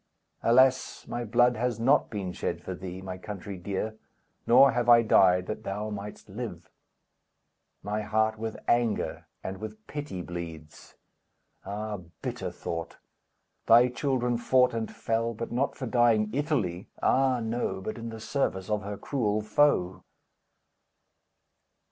[0.41, 3.99] Alas, my blood has not been shed for thee, My country dear!
[4.47, 6.71] Nor have I died That thou mightst live!
[7.83, 10.95] My heart with anger and with pity bleeds.
[11.67, 12.97] Ah, bitter thought!
[13.67, 18.19] Thy children fought and fell; But not for dying Italy, ah, no, But in the
[18.19, 20.03] service of her cruel foe!